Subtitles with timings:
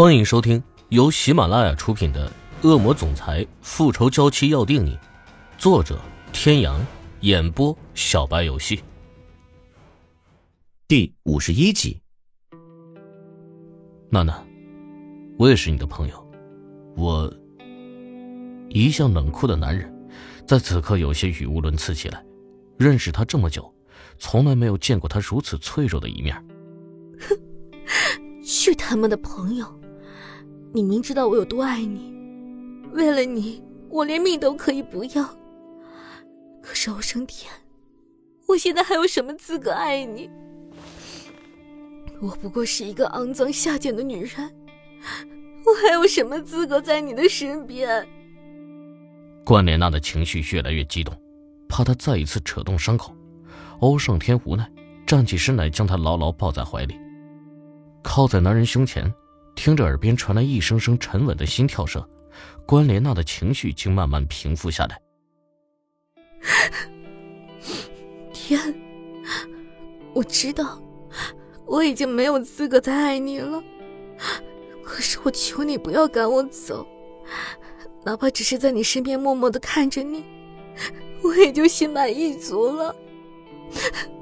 [0.00, 2.32] 欢迎收听由喜马拉雅出品的
[2.66, 4.96] 《恶魔总裁复仇娇妻要定你》，
[5.58, 6.00] 作者：
[6.32, 6.80] 天阳，
[7.20, 8.82] 演播：小白游戏。
[10.88, 12.00] 第五十一集。
[14.08, 14.42] 娜娜，
[15.38, 16.32] 我也是你的朋友。
[16.96, 17.30] 我
[18.70, 19.94] 一向冷酷的男人，
[20.46, 22.24] 在此刻有些语无伦次起来。
[22.78, 23.70] 认识他这么久，
[24.16, 26.34] 从来没有见过他如此脆弱的一面。
[27.18, 29.79] 哼，去他们的朋友！
[30.72, 32.12] 你明知道我有多爱你，
[32.92, 35.24] 为了你，我连命都可以不要。
[36.62, 37.50] 可是欧胜天，
[38.46, 40.30] 我现在还有什么资格爱你？
[42.20, 44.54] 我不过是一个肮脏下贱的女人，
[45.64, 48.06] 我还有什么资格在你的身边？
[49.44, 51.12] 关莲娜的情绪越来越激动，
[51.68, 53.12] 怕他再一次扯动伤口。
[53.80, 54.70] 欧胜天无奈，
[55.04, 56.94] 站起身来，将她牢牢抱在怀里，
[58.04, 59.12] 靠在男人胸前。
[59.60, 62.02] 听着耳边传来一声声沉稳的心跳声，
[62.64, 64.98] 关莲娜的情绪竟慢慢平复下来。
[68.32, 68.74] 天，
[70.14, 70.82] 我知道
[71.66, 73.62] 我已经没有资格再爱你了，
[74.82, 76.86] 可是我求你不要赶我走，
[78.02, 80.24] 哪怕只是在你身边默默的看着你，
[81.22, 82.96] 我也就心满意足了。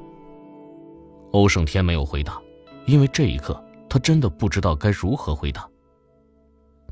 [1.31, 2.43] 欧胜天没有回答，
[2.87, 3.65] 因为这一刻。
[3.89, 5.69] 他真的不知道该如何回答。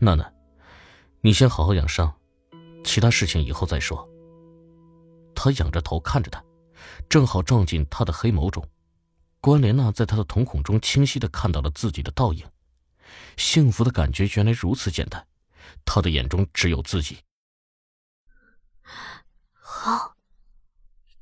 [0.00, 0.30] 娜娜，
[1.20, 2.12] 你先好好养伤，
[2.84, 4.08] 其他事情以后再说。
[5.34, 6.42] 他仰着头看着他，
[7.08, 8.66] 正好撞进他的黑眸中。
[9.40, 12.44] 关莲娜在他的瞳孔中清晰的看到了自己的倒影，
[13.36, 15.24] 幸福的感觉原来如此简单。
[15.84, 17.18] 他的眼中只有自己。
[19.52, 20.16] 好，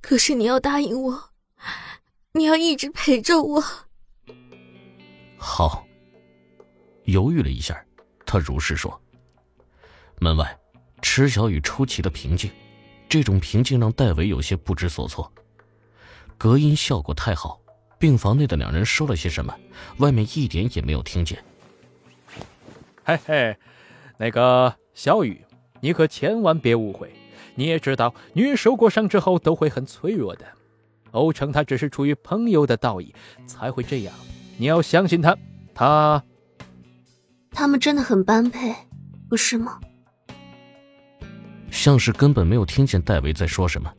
[0.01, 1.31] 可是你要答应我，
[2.33, 3.65] 你要一直陪着我。
[5.45, 5.87] 好。
[7.05, 7.85] 犹豫了一下，
[8.25, 8.99] 他如实说。
[10.19, 10.59] 门外，
[11.03, 12.51] 池小雨出奇的平静，
[13.09, 15.31] 这种平静让戴维有些不知所措。
[16.39, 17.61] 隔音效果太好，
[17.99, 19.55] 病房内的两人说了些什么，
[19.99, 21.45] 外面一点也没有听见。
[23.05, 23.57] 嘿嘿，
[24.17, 25.45] 那个小雨，
[25.81, 27.13] 你可千万别误会。
[27.55, 30.47] 你也知道，女人受过伤之后都会很脆弱的。
[31.11, 33.15] 欧成他只是出于朋友的道义
[33.47, 34.15] 才会这样。
[34.57, 35.37] 你要相信他，
[35.75, 36.23] 他，
[37.51, 38.75] 他们真的很般配，
[39.29, 39.81] 不是吗？
[41.71, 43.93] 像是根本没有听见戴维在说什么，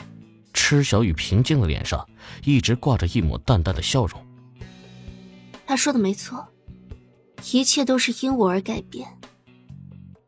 [0.53, 2.07] 池小雨平静的脸上
[2.45, 4.25] 一直挂着一抹淡淡的笑容。
[5.67, 6.47] 他说的没错，
[7.51, 9.07] 一切都是因我而改变。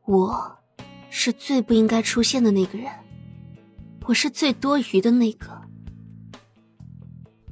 [0.06, 0.58] 我，
[1.10, 2.92] 是最不应该出现的那个人，
[4.06, 5.48] 我是最多余的那个。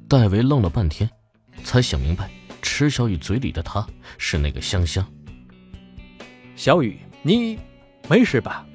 [0.10, 1.10] 戴维愣了半天，
[1.64, 2.30] 才想明白。
[2.78, 3.88] 池小雨嘴里的他
[4.18, 5.10] 是那个香香。
[6.58, 7.58] 小雨，你
[8.10, 8.66] 没事吧？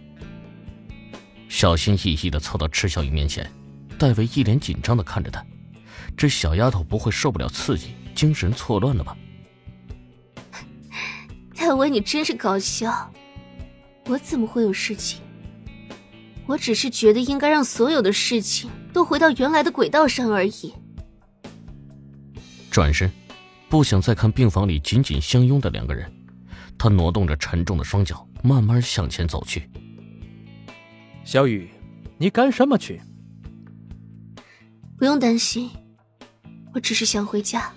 [1.50, 3.47] 小心翼翼的凑到池小雨面前，
[3.99, 5.44] 戴维一脸紧张的看着她，
[6.16, 9.15] 这小丫头不会受不了刺激，精神错乱了吧？
[11.55, 13.12] 戴维，你真是搞笑！
[14.06, 15.21] 我怎么会有事情？
[16.47, 20.72] 我只是觉得应该让所有的事情都回到原来的轨道上而已。
[22.71, 23.12] 转身。
[23.70, 26.12] 不想再看病房里紧紧相拥的两个人，
[26.76, 29.70] 他挪动着沉重的双脚，慢慢向前走去。
[31.25, 31.70] 小雨，
[32.19, 33.00] 你干什么去？
[34.98, 35.70] 不用担心，
[36.75, 37.72] 我只是想回家。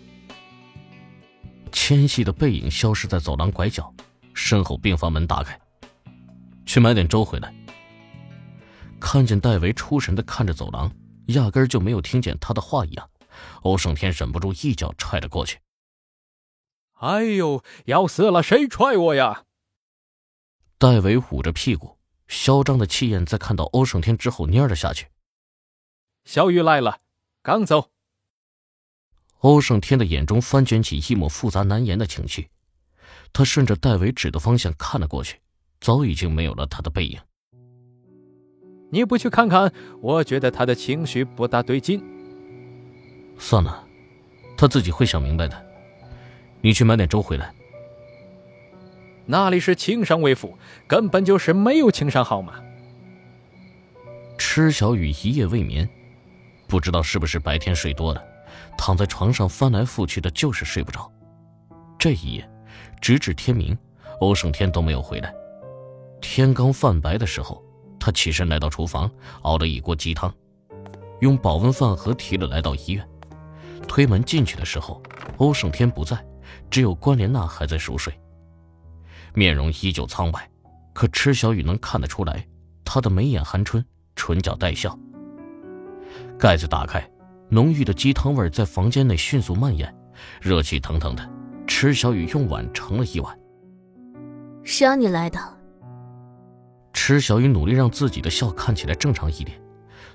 [1.71, 3.93] 纤细的背影消失在走廊拐角，
[4.33, 5.57] 身后病房门打开。
[6.65, 7.53] 去买点粥回来。
[8.99, 10.91] 看见戴维出神的看着走廊，
[11.27, 13.07] 压根就没有听见他的话一样，
[13.61, 15.59] 欧胜天忍不住一脚踹了过去。
[17.03, 18.41] 哎呦，要死了！
[18.41, 19.43] 谁踹我呀？
[20.77, 21.97] 戴维捂着屁股，
[22.29, 25.07] 嚣张的气焰在看到欧胜天之后蔫了下去。
[26.23, 27.01] 小雨来了，
[27.41, 27.89] 刚走。
[29.39, 32.47] 欧胜天的眼中翻卷起一抹复杂难言的情绪，
[33.33, 35.41] 他顺着戴维指的方向看了过去，
[35.81, 37.19] 早已经没有了他的背影。
[38.89, 39.73] 你不去看看？
[40.01, 42.01] 我觉得他的情绪不大对劲。
[43.37, 43.85] 算了，
[44.55, 45.72] 他自己会想明白的。
[46.65, 47.53] 你去买点粥回来。
[49.25, 50.57] 那里是青山微府，
[50.87, 52.53] 根本就是没有青山好吗？
[54.37, 55.87] 池小雨一夜未眠，
[56.65, 58.23] 不知道是不是白天睡多了，
[58.77, 61.11] 躺在床上翻来覆去的，就是睡不着。
[61.99, 62.49] 这一夜，
[63.01, 63.77] 直至天明，
[64.21, 65.33] 欧胜天都没有回来。
[66.21, 67.61] 天刚泛白的时候，
[67.99, 69.11] 他起身来到厨房，
[69.41, 70.33] 熬了一锅鸡汤，
[71.19, 73.05] 用保温饭盒提了来到医院。
[73.85, 75.03] 推门进去的时候，
[75.39, 76.17] 欧胜天不在。
[76.69, 78.13] 只有关莲娜还在熟睡，
[79.33, 80.49] 面容依旧苍白，
[80.93, 82.45] 可池小雨能看得出来，
[82.83, 83.83] 她的眉眼含春，
[84.15, 84.97] 唇角带笑。
[86.37, 87.07] 盖子打开，
[87.49, 89.93] 浓郁的鸡汤味在房间内迅速蔓延，
[90.41, 91.29] 热气腾腾的。
[91.65, 93.39] 池小雨用碗盛了一碗。
[94.63, 95.39] 谁让你来的。
[96.91, 99.59] 池小雨努力让自己的笑看起来正常一点，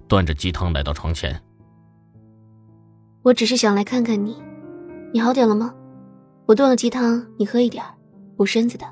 [0.06, 1.40] 端着鸡汤来到床前。
[3.22, 4.40] 我只是想来看看你，
[5.12, 5.74] 你好点了吗？
[6.48, 7.84] 我炖了鸡汤，你喝一点，
[8.34, 8.86] 补身子的。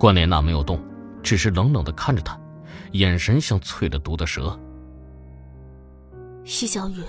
[0.00, 0.82] 关莲娜没有动，
[1.22, 2.36] 只是冷冷的看着他，
[2.90, 4.58] 眼神像淬了毒的蛇。
[6.42, 7.04] 徐小雨，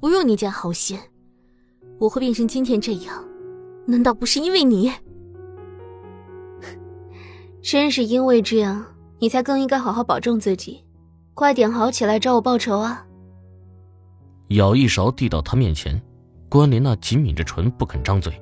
[0.00, 0.96] 不用你捡好心，
[1.98, 3.24] 我会变成今天这样，
[3.88, 4.92] 难道不是因为你？
[7.60, 8.86] 真是因为这样，
[9.18, 10.84] 你才更应该好好保重自己，
[11.34, 13.04] 快点好起来找我报仇啊！
[14.50, 16.00] 舀一勺递到他面前，
[16.50, 18.32] 关莲娜紧抿着唇，不肯张嘴。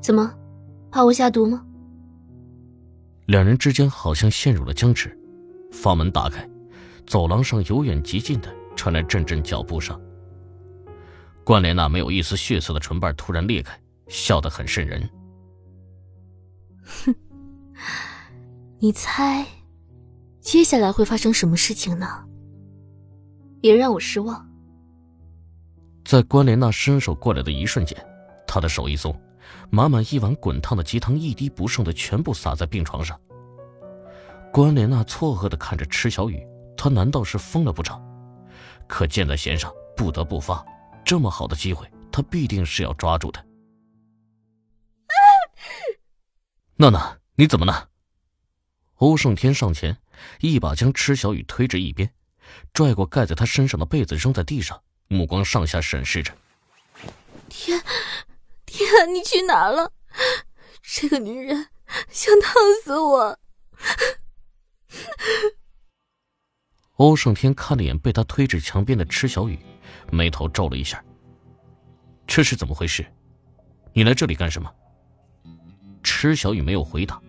[0.00, 0.32] 怎么，
[0.90, 1.62] 怕我下毒吗？
[3.26, 5.14] 两人之间好像陷入了僵持，
[5.70, 6.48] 房门打开。
[7.06, 10.00] 走廊上由远及近的传来阵阵脚步声。
[11.44, 15.08] 关莲娜没有一丝血色的唇瓣突然裂开，笑得很瘆人。
[17.04, 17.14] 哼，
[18.80, 19.46] 你猜，
[20.40, 22.24] 接下来会发生什么事情呢？
[23.60, 24.48] 别让我失望。
[26.06, 27.98] 在关莲娜伸手过来的一瞬间，
[28.46, 29.20] 她的手一松，
[29.70, 33.20] 满满一碗滚烫的鸡汤一滴不剩的全部洒在病床上。
[34.52, 36.46] 关莲娜错愕的看着池小雨。
[36.76, 38.00] 她难道是疯了不成？
[38.86, 40.64] 可箭在弦上，不得不发。
[41.04, 43.44] 这么好的机会，她必定是要抓住的。
[46.76, 47.88] 娜娜，你怎么了？
[48.96, 49.96] 欧胜天上前，
[50.40, 52.12] 一把将池小雨推至一边，
[52.72, 56.32] 拽过盖在她身上的被子扔在地上，目光上下审视着。
[57.48, 57.82] 天，
[58.64, 59.92] 天，你去哪了？
[60.82, 61.68] 这个女人
[62.08, 63.38] 想烫死我！
[66.96, 69.58] 欧胜天看了眼被他推至墙边的池小雨，
[70.10, 71.04] 眉头皱了一下。
[72.26, 73.06] 这是怎么回事？
[73.92, 74.72] 你来这里干什么？
[76.02, 77.20] 池小雨没有回答，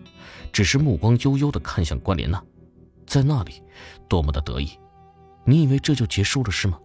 [0.52, 2.42] 只是目光悠悠的看向关莲娜，
[3.06, 3.62] 在那里，
[4.08, 4.78] 多么的得意！
[5.44, 6.80] 你以为这就结束了是吗？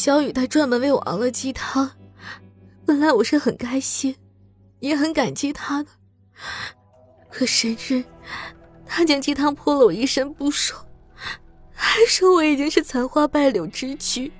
[0.00, 1.90] 小雨他专门为我熬了鸡汤，
[2.86, 4.16] 本来我是很开心，
[4.78, 5.90] 也很感激他的。
[7.28, 8.02] 可谁知，
[8.86, 10.86] 他将鸡汤泼了我一身不说，
[11.74, 14.32] 还说我已经是残花败柳之躯，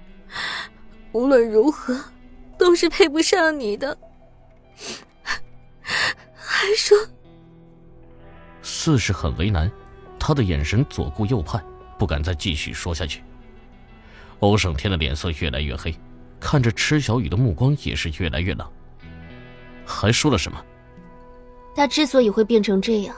[1.13, 2.03] 无论如何
[2.57, 3.99] 都是配不上你的，
[6.35, 6.97] 还说，
[8.63, 9.71] 似是很为难，
[10.19, 11.63] 他的眼神左顾右盼，
[11.99, 13.23] 不敢再继续说下去。
[14.41, 15.95] 欧胜天的脸色越来越黑，
[16.39, 18.67] 看着池小雨的目光也是越来越冷。
[19.87, 20.63] 还说了什么？
[21.75, 23.15] 他之所以会变成这样，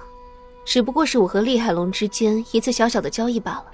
[0.65, 3.67] 只不过是我和厉海龙之间一次小小的交易罢了。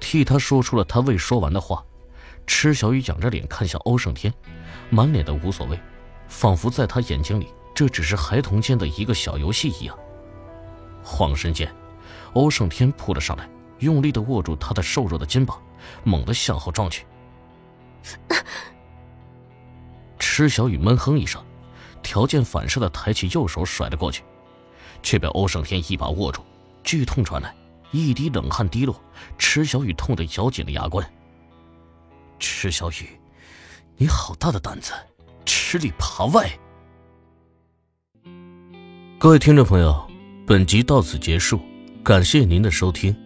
[0.00, 1.82] 替他说出了他未说完的话，
[2.46, 4.32] 池小雨仰着脸看向欧胜天，
[4.90, 5.78] 满脸的无所谓，
[6.28, 9.96] 仿佛在他眼睛里这只是孩童间的一个小游戏一样。
[11.02, 11.72] 晃神间，
[12.34, 13.48] 欧胜天扑了上来，
[13.78, 15.60] 用力的握住他的瘦弱的肩膀，
[16.02, 17.06] 猛地向后撞去。
[20.18, 21.42] 池小雨闷哼一声。
[22.02, 24.22] 条件反射的抬起右手甩了过去，
[25.02, 26.42] 却被欧胜天一把握住，
[26.82, 27.56] 剧痛传来，
[27.92, 28.94] 一滴冷汗滴落，
[29.38, 31.02] 池小雨痛得咬紧了牙关。
[32.38, 33.08] 池小雨，
[33.96, 34.92] 你好大的胆子，
[35.46, 36.46] 吃里扒外！
[39.18, 40.06] 各位听众朋友，
[40.46, 41.58] 本集到此结束，
[42.04, 43.23] 感谢您的收听。